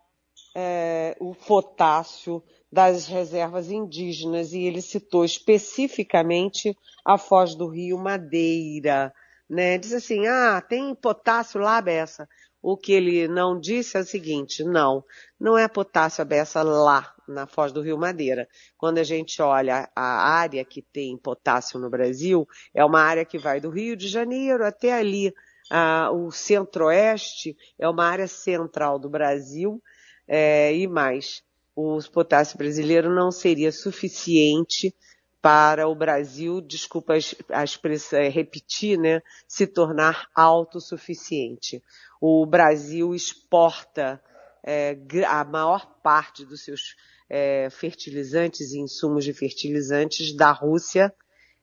é, 0.55 1.17
o 1.19 1.35
potássio 1.35 2.41
das 2.71 3.09
reservas 3.09 3.73
indígenas 3.73 4.53
e 4.53 4.61
ele 4.61 4.81
citou 4.81 5.25
especificamente 5.25 6.73
a 7.05 7.19
Foz 7.19 7.57
do 7.57 7.67
Rio 7.67 7.99
Madeira. 7.99 9.13
Né? 9.49 9.77
Diz 9.77 9.93
assim, 9.93 10.29
ah, 10.29 10.61
tem 10.61 10.95
potássio 10.95 11.61
lá, 11.61 11.81
Bessa. 11.81 12.29
O 12.63 12.77
que 12.77 12.93
ele 12.93 13.27
não 13.27 13.59
disse 13.59 13.97
é 13.97 14.01
o 14.01 14.05
seguinte, 14.05 14.63
não, 14.63 15.03
não 15.39 15.57
é 15.57 15.67
potássio 15.67 16.25
beça 16.25 16.63
lá 16.63 17.15
na 17.27 17.47
Foz 17.47 17.73
do 17.73 17.81
Rio 17.81 17.97
Madeira. 17.97 18.47
Quando 18.77 18.99
a 18.99 19.03
gente 19.03 19.41
olha 19.41 19.89
a 19.97 20.33
área 20.33 20.65
que 20.65 20.83
tem 20.83 21.17
potássio 21.17 21.81
no 21.81 21.89
Brasil, 21.89 22.47
é 22.75 22.85
uma 22.85 23.01
área 23.01 23.25
que 23.25 23.39
vai 23.39 23.61
do 23.61 23.71
Rio 23.71 23.97
de 23.97 24.09
Janeiro 24.09 24.65
até 24.65 24.93
ali. 24.93 25.33
Ah, 25.71 26.11
o 26.13 26.31
centro-oeste 26.31 27.57
é 27.79 27.89
uma 27.89 28.05
área 28.05 28.27
central 28.27 28.99
do 28.99 29.09
Brasil 29.09 29.81
é, 30.29 30.75
e 30.75 30.87
mais. 30.87 31.43
O 31.75 31.99
potássio 32.13 32.59
brasileiro 32.59 33.15
não 33.15 33.31
seria 33.31 33.73
suficiente 33.73 34.95
para 35.43 35.89
o 35.89 35.95
Brasil, 35.95 36.61
desculpa 36.61 37.15
a 37.51 37.65
expressão, 37.65 38.19
é, 38.19 38.29
repetir, 38.29 38.99
né, 38.99 39.23
se 39.49 39.67
tornar 39.67 40.29
autossuficiente. 40.35 41.83
O 42.21 42.45
Brasil 42.45 43.15
exporta 43.15 44.23
é, 44.63 44.99
a 45.27 45.45
maior 45.45 45.87
parte 46.03 46.45
dos 46.45 46.65
seus 46.65 46.95
é, 47.29 47.69
fertilizantes 47.71 48.73
e 48.73 48.81
insumos 48.81 49.25
de 49.25 49.33
fertilizantes 49.33 50.37
da 50.37 50.53
Rússia 50.53 51.15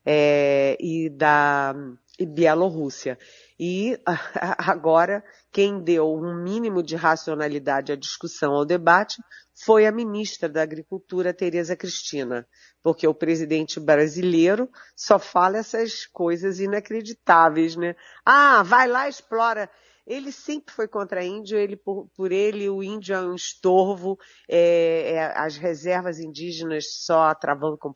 é, 0.06 0.78
e 0.80 1.10
da 1.10 1.76
Bielorrússia. 2.20 3.20
E 3.60 4.00
agora, 4.60 5.24
quem 5.52 5.82
deu 5.82 6.14
um 6.14 6.36
mínimo 6.44 6.84
de 6.84 6.96
racionalidade 6.96 7.92
à 7.92 7.96
discussão, 7.96 8.54
ao 8.54 8.66
debate, 8.66 9.22
foi 9.66 9.88
a 9.88 9.92
ministra 9.92 10.48
da 10.48 10.62
Agricultura, 10.62 11.34
Tereza 11.34 11.76
Cristina, 11.76 12.48
porque 12.84 13.08
o 13.08 13.14
presidente 13.14 13.80
brasileiro 13.80 14.70
só 14.96 15.18
fala 15.18 15.58
essas 15.58 16.06
coisas 16.06 16.60
inacreditáveis, 16.60 17.76
né? 17.76 17.96
Ah, 18.24 18.62
vai 18.62 18.88
lá, 18.88 19.10
explora 19.10 19.70
ele 20.08 20.32
sempre 20.32 20.74
foi 20.74 20.88
contra 20.88 21.24
índio, 21.24 21.58
ele, 21.58 21.76
por, 21.76 22.08
por 22.16 22.32
ele 22.32 22.70
o 22.70 22.82
índio 22.82 23.14
é 23.14 23.22
um 23.22 23.36
estorvo, 23.36 24.18
é, 24.48 25.12
é, 25.12 25.38
as 25.38 25.58
reservas 25.58 26.18
indígenas 26.20 26.86
só 27.04 27.36
travando 27.36 27.78
com 27.78 27.92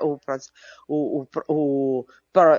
o, 0.00 0.18
o, 0.88 1.26
o, 1.48 2.06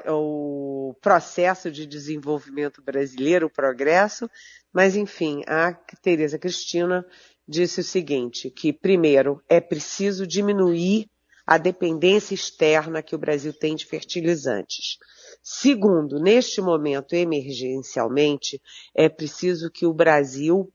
o, 0.09 0.93
processo 1.01 1.71
de 1.71 1.85
desenvolvimento 1.85 2.81
brasileiro, 2.81 3.47
o 3.47 3.49
progresso, 3.51 4.29
mas 4.73 4.95
enfim, 4.95 5.41
a 5.47 5.73
Tereza 6.01 6.37
Cristina 6.37 7.05
disse 7.47 7.79
o 7.79 7.83
seguinte, 7.83 8.49
que 8.49 8.73
primeiro 8.73 9.41
é 9.47 9.61
preciso 9.61 10.27
diminuir 10.27 11.09
a 11.45 11.57
dependência 11.57 12.35
externa 12.35 13.01
que 13.01 13.15
o 13.15 13.17
Brasil 13.17 13.53
tem 13.53 13.73
de 13.73 13.85
fertilizantes. 13.85 14.97
Segundo, 15.49 16.19
neste 16.19 16.59
momento, 16.59 17.13
emergencialmente, 17.13 18.61
é 18.93 19.07
preciso 19.07 19.71
que 19.71 19.85
o 19.85 19.93
Brasil 19.93 20.69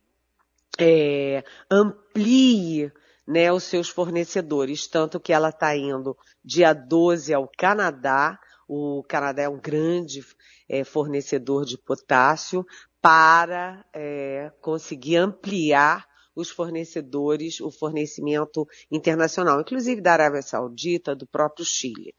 é, 0.80 1.44
amplie 1.70 2.90
né, 3.28 3.52
os 3.52 3.64
seus 3.64 3.90
fornecedores, 3.90 4.86
tanto 4.86 5.20
que 5.20 5.30
ela 5.30 5.50
está 5.50 5.76
indo 5.76 6.16
dia 6.42 6.72
12 6.72 7.34
ao 7.34 7.46
Canadá, 7.54 8.40
o 8.66 9.04
Canadá 9.06 9.42
é 9.42 9.48
um 9.48 9.60
grande 9.60 10.24
é, 10.66 10.82
fornecedor 10.84 11.66
de 11.66 11.76
potássio, 11.76 12.64
para 12.98 13.84
é, 13.92 14.50
conseguir 14.62 15.18
ampliar 15.18 16.08
os 16.34 16.50
fornecedores, 16.50 17.60
o 17.60 17.70
fornecimento 17.70 18.66
internacional, 18.90 19.60
inclusive 19.60 20.00
da 20.00 20.12
Arábia 20.12 20.42
Saudita, 20.42 21.14
do 21.14 21.26
próprio 21.26 21.64
Chile. 21.64 22.14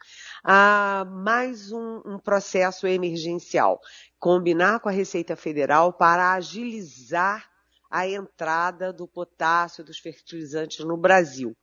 Ah, 0.46 1.06
mais 1.10 1.72
um, 1.72 2.02
um 2.06 2.20
processo 2.20 2.86
emergencial, 2.86 3.80
combinar 4.20 4.82
com 4.82 4.90
a 4.90 4.92
Receita 4.92 5.38
Federal 5.38 5.94
para 5.94 6.34
agilizar 6.34 7.50
a 7.90 8.06
entrada 8.06 8.92
do 8.92 9.08
potássio, 9.08 9.86
dos 9.86 10.00
fertilizantes 10.00 10.84
no 10.84 10.98
Brasil, 10.98 11.56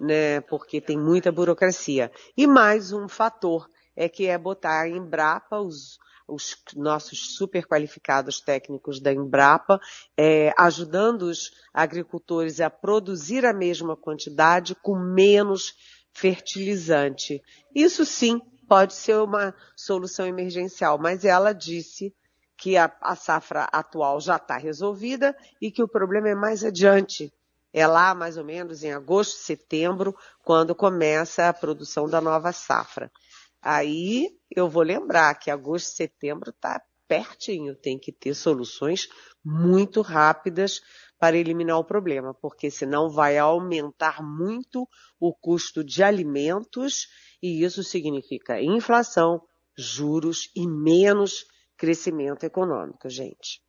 né? 0.00 0.40
Porque 0.40 0.80
tem 0.80 0.98
muita 0.98 1.30
burocracia. 1.30 2.10
E 2.36 2.44
mais 2.44 2.92
um 2.92 3.08
fator 3.08 3.68
é 3.94 4.08
que 4.08 4.26
é 4.26 4.36
botar 4.36 4.80
a 4.80 4.88
Embrapa, 4.88 5.60
os, 5.60 6.00
os 6.26 6.56
nossos 6.74 7.36
super 7.36 7.64
qualificados 7.64 8.40
técnicos 8.40 9.00
da 9.00 9.12
Embrapa, 9.12 9.78
é, 10.16 10.52
ajudando 10.58 11.22
os 11.22 11.52
agricultores 11.72 12.60
a 12.60 12.68
produzir 12.68 13.46
a 13.46 13.52
mesma 13.52 13.96
quantidade 13.96 14.74
com 14.74 14.98
menos 14.98 15.74
fertilizante. 16.14 17.42
Isso 17.74 18.04
sim 18.04 18.40
pode 18.68 18.94
ser 18.94 19.16
uma 19.16 19.54
solução 19.76 20.26
emergencial, 20.26 20.98
mas 20.98 21.24
ela 21.24 21.52
disse 21.52 22.14
que 22.56 22.76
a, 22.76 22.90
a 23.00 23.14
safra 23.14 23.64
atual 23.64 24.20
já 24.20 24.36
está 24.36 24.56
resolvida 24.56 25.36
e 25.60 25.70
que 25.70 25.82
o 25.82 25.88
problema 25.88 26.28
é 26.28 26.34
mais 26.34 26.64
adiante. 26.64 27.32
É 27.72 27.86
lá 27.86 28.14
mais 28.14 28.38
ou 28.38 28.44
menos 28.44 28.84
em 28.84 28.92
agosto, 28.92 29.36
setembro, 29.36 30.16
quando 30.44 30.74
começa 30.74 31.48
a 31.48 31.52
produção 31.52 32.08
da 32.08 32.20
nova 32.20 32.52
safra. 32.52 33.10
Aí 33.60 34.30
eu 34.54 34.68
vou 34.68 34.82
lembrar 34.82 35.34
que 35.34 35.50
agosto, 35.50 35.96
setembro 35.96 36.50
está 36.50 36.80
pertinho, 37.08 37.74
tem 37.74 37.98
que 37.98 38.12
ter 38.12 38.34
soluções 38.34 39.08
muito 39.44 40.00
rápidas 40.00 40.80
para 41.24 41.38
eliminar 41.38 41.78
o 41.78 41.84
problema, 41.84 42.34
porque 42.34 42.70
senão 42.70 43.08
vai 43.08 43.38
aumentar 43.38 44.22
muito 44.22 44.86
o 45.18 45.32
custo 45.32 45.82
de 45.82 46.02
alimentos 46.02 47.08
e 47.42 47.64
isso 47.64 47.82
significa 47.82 48.62
inflação, 48.62 49.40
juros 49.74 50.50
e 50.54 50.66
menos 50.66 51.46
crescimento 51.78 52.44
econômico, 52.44 53.08
gente. 53.08 53.62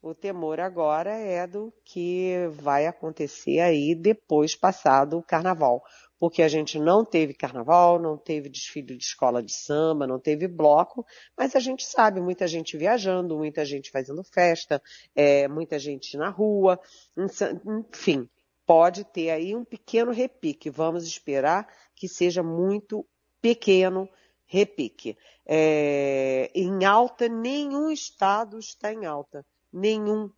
o 0.00 0.14
temor 0.14 0.60
agora 0.60 1.10
é 1.10 1.48
do 1.48 1.74
que 1.84 2.46
vai 2.52 2.86
acontecer 2.86 3.58
aí 3.58 3.92
depois 3.92 4.54
passado 4.54 5.18
o 5.18 5.22
carnaval, 5.22 5.82
porque 6.22 6.40
a 6.40 6.46
gente 6.46 6.78
não 6.78 7.04
teve 7.04 7.34
carnaval, 7.34 7.98
não 7.98 8.16
teve 8.16 8.48
desfile 8.48 8.96
de 8.96 9.02
escola 9.02 9.42
de 9.42 9.52
samba, 9.52 10.06
não 10.06 10.20
teve 10.20 10.46
bloco, 10.46 11.04
mas 11.36 11.56
a 11.56 11.58
gente 11.58 11.84
sabe, 11.84 12.20
muita 12.20 12.46
gente 12.46 12.76
viajando, 12.76 13.36
muita 13.36 13.64
gente 13.64 13.90
fazendo 13.90 14.22
festa, 14.22 14.80
é, 15.16 15.48
muita 15.48 15.80
gente 15.80 16.16
na 16.16 16.28
rua, 16.28 16.78
enfim, 17.90 18.30
pode 18.64 19.02
ter 19.02 19.30
aí 19.30 19.52
um 19.56 19.64
pequeno 19.64 20.12
repique. 20.12 20.70
Vamos 20.70 21.08
esperar 21.08 21.66
que 21.92 22.06
seja 22.06 22.40
muito 22.40 23.04
pequeno 23.40 24.08
repique. 24.46 25.18
É, 25.44 26.52
em 26.54 26.84
alta, 26.84 27.28
nenhum 27.28 27.90
estado 27.90 28.60
está 28.60 28.92
em 28.92 29.06
alta. 29.06 29.44
Nenhum 29.72 30.30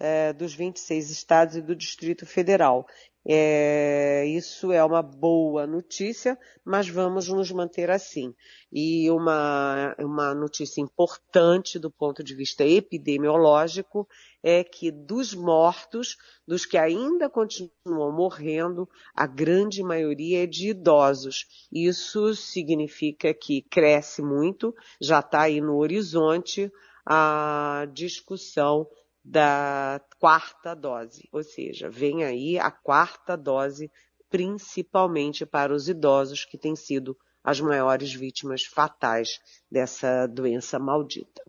é, 0.00 0.32
dos 0.32 0.54
26 0.54 1.10
estados 1.10 1.56
e 1.56 1.62
do 1.62 1.76
Distrito 1.76 2.26
Federal. 2.26 2.86
É, 3.26 4.24
isso 4.26 4.72
é 4.72 4.82
uma 4.82 5.02
boa 5.02 5.66
notícia, 5.66 6.38
mas 6.64 6.88
vamos 6.88 7.28
nos 7.28 7.50
manter 7.50 7.90
assim. 7.90 8.34
E 8.72 9.10
uma, 9.10 9.94
uma 9.98 10.34
notícia 10.34 10.80
importante 10.80 11.78
do 11.78 11.90
ponto 11.90 12.24
de 12.24 12.34
vista 12.34 12.64
epidemiológico 12.64 14.08
é 14.42 14.64
que 14.64 14.90
dos 14.90 15.34
mortos, 15.34 16.16
dos 16.48 16.64
que 16.64 16.78
ainda 16.78 17.28
continuam 17.28 18.10
morrendo, 18.10 18.88
a 19.14 19.26
grande 19.26 19.82
maioria 19.82 20.44
é 20.44 20.46
de 20.46 20.70
idosos. 20.70 21.46
Isso 21.70 22.34
significa 22.34 23.34
que 23.34 23.60
cresce 23.62 24.22
muito, 24.22 24.74
já 24.98 25.20
está 25.20 25.42
aí 25.42 25.60
no 25.60 25.76
horizonte 25.76 26.72
a 27.04 27.86
discussão 27.92 28.86
da 29.24 30.00
quarta 30.18 30.74
dose, 30.74 31.28
ou 31.30 31.42
seja, 31.42 31.90
vem 31.90 32.24
aí 32.24 32.58
a 32.58 32.70
quarta 32.70 33.36
dose, 33.36 33.90
principalmente 34.28 35.44
para 35.44 35.74
os 35.74 35.88
idosos 35.88 36.44
que 36.44 36.58
têm 36.58 36.74
sido 36.74 37.16
as 37.42 37.60
maiores 37.60 38.12
vítimas 38.12 38.64
fatais 38.64 39.40
dessa 39.70 40.26
doença 40.26 40.78
maldita. 40.78 41.42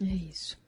É 0.00 0.14
isso. 0.14 0.58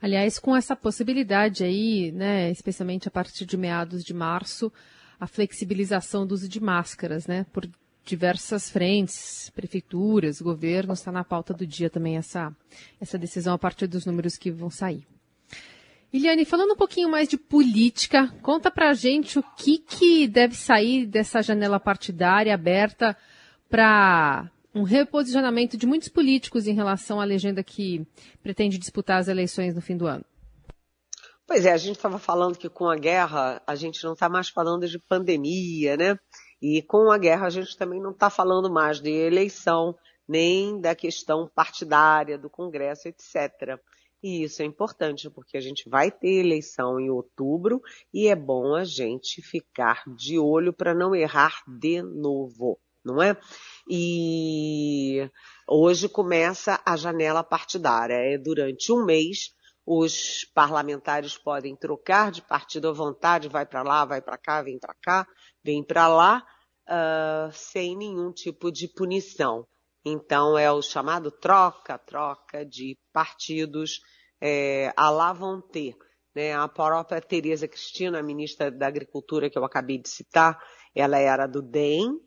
Aliás, 0.00 0.38
com 0.38 0.56
essa 0.56 0.74
possibilidade 0.74 1.62
aí, 1.62 2.10
né, 2.12 2.50
especialmente 2.50 3.08
a 3.08 3.10
partir 3.10 3.44
de 3.44 3.56
meados 3.56 4.02
de 4.02 4.14
março, 4.14 4.72
a 5.18 5.26
flexibilização 5.26 6.26
do 6.26 6.32
uso 6.32 6.48
de 6.48 6.60
máscaras, 6.60 7.26
né, 7.26 7.44
por 7.52 7.68
diversas 8.04 8.70
frentes, 8.70 9.50
prefeituras, 9.50 10.40
governos, 10.40 11.00
está 11.00 11.12
na 11.12 11.22
pauta 11.22 11.52
do 11.52 11.66
dia 11.66 11.90
também 11.90 12.16
essa, 12.16 12.54
essa 12.98 13.18
decisão 13.18 13.54
a 13.54 13.58
partir 13.58 13.86
dos 13.86 14.06
números 14.06 14.36
que 14.36 14.50
vão 14.50 14.70
sair. 14.70 15.06
Iliane, 16.12 16.44
falando 16.44 16.72
um 16.72 16.76
pouquinho 16.76 17.08
mais 17.08 17.28
de 17.28 17.38
política, 17.38 18.28
conta 18.42 18.70
pra 18.70 18.92
gente 18.92 19.38
o 19.38 19.42
que, 19.56 19.78
que 19.78 20.26
deve 20.26 20.56
sair 20.56 21.06
dessa 21.06 21.40
janela 21.40 21.78
partidária 21.78 22.52
aberta 22.52 23.16
para 23.68 24.50
um 24.74 24.82
reposicionamento 24.82 25.76
de 25.76 25.86
muitos 25.86 26.08
políticos 26.08 26.66
em 26.66 26.74
relação 26.74 27.20
à 27.20 27.24
legenda 27.24 27.62
que 27.62 28.04
pretende 28.42 28.76
disputar 28.76 29.20
as 29.20 29.28
eleições 29.28 29.74
no 29.74 29.80
fim 29.80 29.96
do 29.96 30.06
ano. 30.06 30.24
Pois 31.46 31.64
é, 31.64 31.72
a 31.72 31.76
gente 31.76 31.96
estava 31.96 32.18
falando 32.18 32.56
que 32.56 32.68
com 32.68 32.88
a 32.88 32.96
guerra 32.96 33.60
a 33.66 33.74
gente 33.74 34.02
não 34.04 34.12
está 34.12 34.28
mais 34.28 34.48
falando 34.48 34.88
de 34.88 34.98
pandemia, 34.98 35.96
né? 35.96 36.16
E 36.62 36.82
com 36.82 37.10
a 37.10 37.18
guerra 37.18 37.46
a 37.46 37.50
gente 37.50 37.76
também 37.76 38.00
não 38.00 38.10
está 38.10 38.30
falando 38.30 38.70
mais 38.70 39.00
de 39.00 39.10
eleição, 39.10 39.96
nem 40.28 40.80
da 40.80 40.94
questão 40.94 41.50
partidária 41.52 42.38
do 42.38 42.48
Congresso, 42.48 43.08
etc. 43.08 43.80
E 44.22 44.42
isso 44.42 44.60
é 44.60 44.64
importante, 44.66 45.30
porque 45.30 45.56
a 45.56 45.60
gente 45.60 45.88
vai 45.88 46.10
ter 46.10 46.44
eleição 46.44 47.00
em 47.00 47.08
outubro 47.08 47.80
e 48.12 48.28
é 48.28 48.36
bom 48.36 48.74
a 48.74 48.84
gente 48.84 49.40
ficar 49.40 50.02
de 50.14 50.38
olho 50.38 50.72
para 50.72 50.94
não 50.94 51.14
errar 51.14 51.62
de 51.66 52.02
novo, 52.02 52.78
não 53.02 53.22
é? 53.22 53.34
E 53.88 55.26
hoje 55.66 56.08
começa 56.08 56.80
a 56.84 56.96
janela 56.96 57.42
partidária. 57.42 58.14
É 58.14 58.36
durante 58.36 58.92
um 58.92 59.04
mês 59.04 59.54
os 59.86 60.44
parlamentares 60.54 61.38
podem 61.38 61.74
trocar 61.74 62.30
de 62.30 62.42
partido 62.42 62.88
à 62.88 62.92
vontade, 62.92 63.48
vai 63.48 63.64
para 63.64 63.82
lá, 63.82 64.04
vai 64.04 64.20
para 64.20 64.36
cá, 64.36 64.62
vem 64.62 64.78
para 64.78 64.94
cá, 65.02 65.26
vem 65.64 65.82
para 65.82 66.06
lá, 66.06 66.44
uh, 66.86 67.50
sem 67.52 67.96
nenhum 67.96 68.32
tipo 68.32 68.70
de 68.70 68.86
punição. 68.86 69.66
Então 70.04 70.56
é 70.56 70.70
o 70.72 70.80
chamado 70.80 71.30
troca-troca 71.30 72.64
de 72.64 72.98
partidos 73.12 74.00
é, 74.40 74.92
a 74.96 75.10
lá 75.10 75.32
vão 75.32 75.60
ter. 75.60 75.94
Né? 76.34 76.54
A 76.54 76.66
própria 76.66 77.20
Tereza 77.20 77.68
Cristina, 77.68 78.18
a 78.18 78.22
ministra 78.22 78.70
da 78.70 78.86
Agricultura 78.86 79.50
que 79.50 79.58
eu 79.58 79.64
acabei 79.64 79.98
de 79.98 80.08
citar, 80.08 80.58
ela 80.94 81.18
era 81.18 81.46
do 81.46 81.60
DEM, 81.60 82.18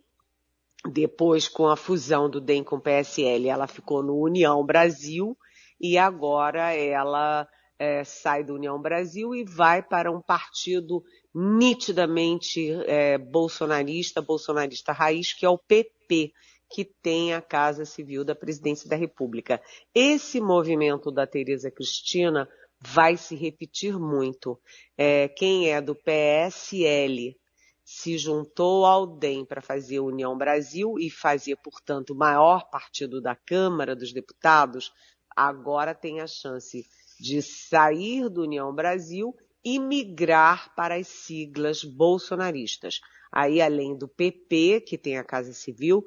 depois 0.92 1.48
com 1.48 1.68
a 1.68 1.76
fusão 1.76 2.30
do 2.30 2.40
DEM 2.40 2.64
com 2.64 2.76
o 2.76 2.82
PSL, 2.82 3.48
ela 3.48 3.68
ficou 3.68 4.04
no 4.04 4.18
União 4.18 4.64
Brasil 4.66 5.38
e 5.80 5.98
agora 5.98 6.74
ela 6.74 7.48
é, 7.80 8.04
sai 8.04 8.44
do 8.44 8.56
União 8.56 8.80
Brasil 8.82 9.34
e 9.34 9.44
vai 9.44 9.82
para 9.82 10.12
um 10.12 10.22
partido 10.22 11.04
nitidamente 11.34 12.72
é, 12.86 13.18
bolsonarista, 13.18 14.22
bolsonarista 14.22 14.92
raiz, 14.92 15.34
que 15.34 15.46
é 15.46 15.50
o 15.50 15.58
PP, 15.58 16.32
que 16.74 16.84
tem 16.84 17.36
a 17.36 17.42
Casa 17.42 17.86
Civil 17.86 18.26
da 18.26 18.34
Presidência 18.34 18.90
da 18.90 18.96
República. 18.96 19.62
Esse 19.94 20.42
movimento 20.42 21.12
da 21.12 21.28
Tereza 21.28 21.70
Cristina 21.70 22.50
vai 22.82 23.16
se 23.16 23.36
repetir 23.36 24.00
muito. 24.00 24.60
É, 24.98 25.28
quem 25.28 25.72
é 25.72 25.80
do 25.80 25.94
PSL 25.94 27.38
se 27.86 28.18
juntou 28.18 28.88
ao 28.88 29.06
DEM 29.06 29.46
para 29.46 29.62
fazer 29.62 30.00
União 30.00 30.36
Brasil 30.36 30.96
e 30.98 31.12
fazia, 31.12 31.56
portanto, 31.56 32.10
o 32.10 32.18
maior 32.18 32.68
partido 32.72 33.22
da 33.22 33.36
Câmara 33.36 33.96
dos 33.96 34.12
Deputados, 34.12 34.92
agora 35.36 35.94
tem 35.94 36.22
a 36.22 36.28
chance 36.28 36.84
de 37.20 37.40
sair 37.44 38.30
do 38.30 38.42
União 38.42 38.74
Brasil 38.74 39.36
e 39.64 39.78
migrar 39.80 40.74
para 40.76 40.96
as 40.96 41.08
siglas 41.08 41.84
bolsonaristas. 41.84 43.00
Aí, 43.32 43.62
além 43.62 43.98
do 43.98 44.08
PP, 44.08 44.82
que 44.82 44.98
tem 44.98 45.18
a 45.18 45.24
Casa 45.24 45.54
Civil, 45.54 46.04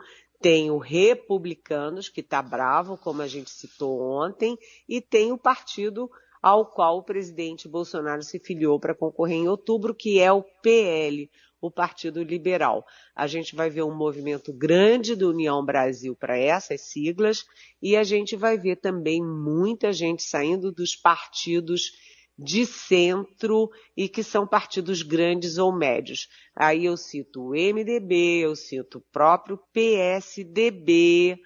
tem 0.46 0.70
o 0.70 0.78
Republicanos, 0.78 2.08
que 2.08 2.20
está 2.20 2.40
bravo, 2.40 2.96
como 2.96 3.20
a 3.20 3.26
gente 3.26 3.50
citou 3.50 4.00
ontem, 4.00 4.56
e 4.88 5.00
tem 5.00 5.32
o 5.32 5.36
partido 5.36 6.08
ao 6.40 6.70
qual 6.70 6.98
o 6.98 7.02
presidente 7.02 7.66
Bolsonaro 7.66 8.22
se 8.22 8.38
filiou 8.38 8.78
para 8.78 8.94
concorrer 8.94 9.38
em 9.38 9.48
outubro, 9.48 9.92
que 9.92 10.20
é 10.20 10.30
o 10.30 10.44
PL, 10.62 11.28
o 11.60 11.68
Partido 11.68 12.22
Liberal. 12.22 12.86
A 13.12 13.26
gente 13.26 13.56
vai 13.56 13.68
ver 13.68 13.82
um 13.82 13.92
movimento 13.92 14.52
grande 14.52 15.16
do 15.16 15.30
União 15.30 15.64
Brasil 15.64 16.14
para 16.14 16.38
essas 16.38 16.82
siglas 16.82 17.44
e 17.82 17.96
a 17.96 18.04
gente 18.04 18.36
vai 18.36 18.56
ver 18.56 18.76
também 18.76 19.20
muita 19.20 19.92
gente 19.92 20.22
saindo 20.22 20.70
dos 20.70 20.94
partidos 20.94 21.90
de 22.38 22.66
centro 22.66 23.70
e 23.96 24.08
que 24.08 24.22
são 24.22 24.46
partidos 24.46 25.02
grandes 25.02 25.58
ou 25.58 25.72
médios. 25.72 26.28
Aí 26.54 26.84
eu 26.84 26.96
cito 26.96 27.42
o 27.42 27.50
MDB, 27.50 28.40
eu 28.40 28.54
cito 28.54 28.98
o 28.98 29.04
próprio 29.12 29.58
PSDB, 29.72 31.38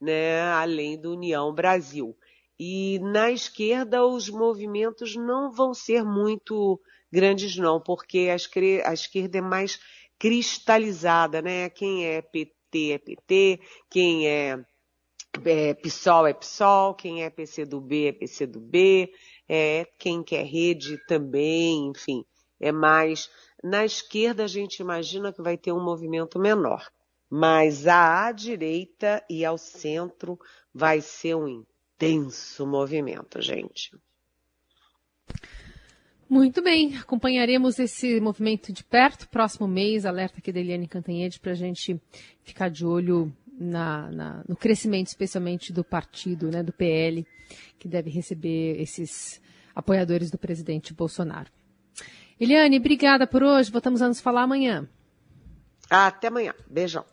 né, 0.00 0.40
além 0.52 0.98
do 1.00 1.12
União 1.12 1.52
Brasil. 1.52 2.16
E 2.58 2.98
na 3.00 3.30
esquerda 3.30 4.04
os 4.04 4.28
movimentos 4.28 5.14
não 5.14 5.52
vão 5.52 5.72
ser 5.74 6.02
muito 6.04 6.80
grandes 7.12 7.56
não, 7.56 7.80
porque 7.80 8.28
a 8.84 8.92
esquerda 8.92 9.38
é 9.38 9.40
mais 9.40 9.78
cristalizada, 10.18 11.40
né? 11.40 11.70
Quem 11.70 12.06
é 12.06 12.20
PT 12.20 12.58
é 12.92 12.98
PT, 12.98 13.60
quem 13.90 14.28
é, 14.28 14.58
é 15.44 15.74
PSOL 15.74 16.26
é 16.26 16.32
PSOL, 16.32 16.94
quem 16.94 17.22
é 17.22 17.30
PCdoB 17.30 18.06
é 18.06 18.12
PCdoB, 18.12 19.12
é, 19.48 19.86
quem 19.98 20.22
quer 20.22 20.44
rede 20.44 20.98
também, 21.06 21.88
enfim, 21.88 22.24
é 22.60 22.72
mais. 22.72 23.30
Na 23.62 23.84
esquerda 23.84 24.44
a 24.44 24.48
gente 24.48 24.80
imagina 24.80 25.32
que 25.32 25.42
vai 25.42 25.56
ter 25.56 25.72
um 25.72 25.82
movimento 25.82 26.38
menor, 26.38 26.88
mas 27.30 27.86
à 27.86 28.30
direita 28.32 29.24
e 29.28 29.44
ao 29.44 29.58
centro 29.58 30.38
vai 30.72 31.00
ser 31.00 31.34
um 31.34 31.48
intenso 31.48 32.66
movimento, 32.66 33.40
gente. 33.40 33.90
Muito 36.28 36.62
bem, 36.62 36.94
acompanharemos 36.98 37.78
esse 37.78 38.20
movimento 38.20 38.70
de 38.70 38.84
perto. 38.84 39.26
Próximo 39.30 39.66
mês, 39.66 40.04
alerta 40.04 40.38
aqui 40.38 40.52
da 40.52 40.60
Eliane 40.60 40.86
Cantanhede 40.86 41.40
para 41.40 41.52
a 41.52 41.54
gente 41.54 41.98
ficar 42.42 42.68
de 42.68 42.84
olho 42.84 43.34
na, 43.58 44.10
na, 44.10 44.44
no 44.48 44.56
crescimento, 44.56 45.08
especialmente 45.08 45.72
do 45.72 45.82
partido, 45.82 46.50
né, 46.50 46.62
do 46.62 46.72
PL, 46.72 47.26
que 47.78 47.88
deve 47.88 48.10
receber 48.10 48.80
esses 48.80 49.40
apoiadores 49.74 50.30
do 50.30 50.38
presidente 50.38 50.94
Bolsonaro. 50.94 51.50
Eliane, 52.40 52.78
obrigada 52.78 53.26
por 53.26 53.42
hoje. 53.42 53.70
Voltamos 53.70 54.00
a 54.00 54.08
nos 54.08 54.20
falar 54.20 54.42
amanhã. 54.42 54.88
Até 55.90 56.28
amanhã. 56.28 56.54
Beijão. 56.68 57.04